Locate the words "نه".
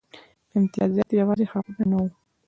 1.91-1.95